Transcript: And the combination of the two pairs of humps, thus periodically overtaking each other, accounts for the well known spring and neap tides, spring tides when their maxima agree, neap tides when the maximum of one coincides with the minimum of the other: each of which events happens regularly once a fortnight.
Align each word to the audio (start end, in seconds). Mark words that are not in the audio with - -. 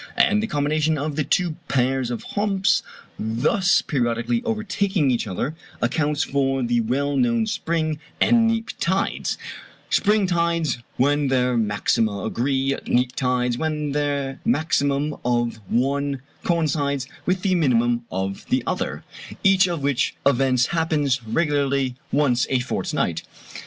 And 0.17 0.41
the 0.41 0.47
combination 0.47 0.97
of 0.97 1.15
the 1.15 1.23
two 1.23 1.57
pairs 1.67 2.09
of 2.09 2.23
humps, 2.23 2.81
thus 3.19 3.83
periodically 3.83 4.41
overtaking 4.45 5.11
each 5.11 5.27
other, 5.27 5.53
accounts 5.79 6.23
for 6.23 6.63
the 6.63 6.81
well 6.81 7.15
known 7.15 7.45
spring 7.45 7.99
and 8.19 8.47
neap 8.47 8.71
tides, 8.79 9.37
spring 9.91 10.25
tides 10.25 10.79
when 10.97 11.27
their 11.27 11.55
maxima 11.55 12.23
agree, 12.23 12.75
neap 12.87 13.15
tides 13.15 13.59
when 13.59 13.91
the 13.91 14.39
maximum 14.43 15.17
of 15.23 15.59
one 15.69 16.23
coincides 16.43 17.05
with 17.27 17.43
the 17.43 17.53
minimum 17.53 18.03
of 18.11 18.47
the 18.49 18.63
other: 18.65 19.03
each 19.43 19.67
of 19.67 19.83
which 19.83 20.15
events 20.25 20.65
happens 20.73 21.21
regularly 21.27 21.93
once 22.11 22.47
a 22.49 22.57
fortnight. 22.57 23.21